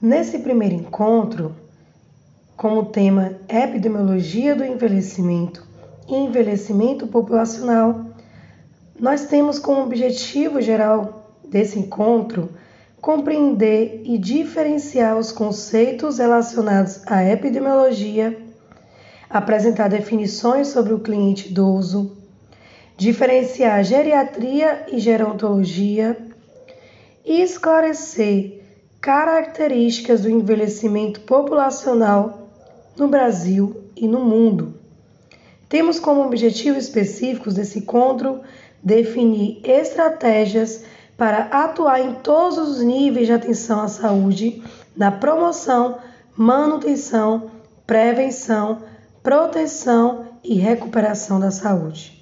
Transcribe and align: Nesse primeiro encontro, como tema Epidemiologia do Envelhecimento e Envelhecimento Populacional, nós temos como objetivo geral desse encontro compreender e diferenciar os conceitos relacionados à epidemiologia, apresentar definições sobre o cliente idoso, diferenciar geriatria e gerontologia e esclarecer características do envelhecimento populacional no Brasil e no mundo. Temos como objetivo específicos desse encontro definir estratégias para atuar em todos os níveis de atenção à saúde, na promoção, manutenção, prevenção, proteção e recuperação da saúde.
Nesse 0.00 0.38
primeiro 0.38 0.76
encontro, 0.76 1.56
como 2.56 2.86
tema 2.86 3.36
Epidemiologia 3.48 4.54
do 4.54 4.64
Envelhecimento 4.64 5.66
e 6.08 6.14
Envelhecimento 6.14 7.08
Populacional, 7.08 8.06
nós 8.96 9.26
temos 9.26 9.58
como 9.58 9.82
objetivo 9.82 10.62
geral 10.62 11.34
desse 11.44 11.80
encontro 11.80 12.48
compreender 13.00 14.02
e 14.04 14.16
diferenciar 14.18 15.18
os 15.18 15.32
conceitos 15.32 16.18
relacionados 16.18 17.00
à 17.04 17.24
epidemiologia, 17.24 18.40
apresentar 19.28 19.88
definições 19.88 20.68
sobre 20.68 20.94
o 20.94 21.00
cliente 21.00 21.48
idoso, 21.48 22.16
diferenciar 22.96 23.82
geriatria 23.82 24.86
e 24.92 25.00
gerontologia 25.00 26.16
e 27.24 27.42
esclarecer 27.42 28.58
características 29.08 30.20
do 30.20 30.28
envelhecimento 30.28 31.20
populacional 31.20 32.50
no 32.94 33.08
Brasil 33.08 33.84
e 33.96 34.06
no 34.06 34.20
mundo. 34.20 34.74
Temos 35.66 35.98
como 35.98 36.20
objetivo 36.20 36.76
específicos 36.76 37.54
desse 37.54 37.78
encontro 37.78 38.42
definir 38.82 39.62
estratégias 39.64 40.84
para 41.16 41.44
atuar 41.44 42.02
em 42.02 42.16
todos 42.16 42.58
os 42.58 42.82
níveis 42.82 43.26
de 43.26 43.32
atenção 43.32 43.80
à 43.80 43.88
saúde, 43.88 44.62
na 44.94 45.10
promoção, 45.10 45.96
manutenção, 46.36 47.50
prevenção, 47.86 48.82
proteção 49.22 50.26
e 50.44 50.56
recuperação 50.56 51.40
da 51.40 51.50
saúde. 51.50 52.14